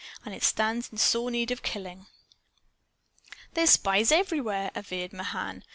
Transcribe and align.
And 0.25 0.33
it 0.33 0.41
stands 0.41 0.91
in 0.91 0.97
sore 0.97 1.29
need 1.29 1.51
of 1.51 1.61
killing." 1.61 2.07
"There's 3.53 3.69
spies 3.69 4.11
everywhere," 4.11 4.71
averred 4.73 5.13
Mahan. 5.13 5.63